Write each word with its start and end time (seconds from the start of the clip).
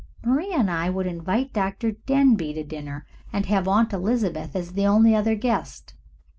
Maria 0.25 0.57
and 0.57 0.71
I 0.71 0.89
would 0.89 1.05
invite 1.05 1.53
Dr. 1.53 1.91
Denbigh 1.91 2.55
to 2.55 2.63
dinner 2.63 3.05
and 3.31 3.45
have 3.45 3.67
Aunt 3.67 3.93
Elizabeth 3.93 4.55
as 4.55 4.71
the 4.73 4.87
only 4.87 5.13
other 5.13 5.35
guest. 5.35 5.93